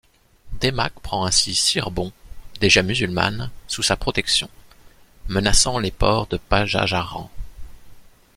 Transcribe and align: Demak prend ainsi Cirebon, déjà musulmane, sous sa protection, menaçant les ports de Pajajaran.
Demak 0.61 0.99
prend 1.03 1.25
ainsi 1.25 1.53
Cirebon, 1.53 2.11
déjà 2.59 2.81
musulmane, 2.81 3.51
sous 3.67 3.83
sa 3.83 3.95
protection, 3.95 4.49
menaçant 5.27 5.77
les 5.77 5.91
ports 5.91 6.25
de 6.25 6.37
Pajajaran. 6.37 7.29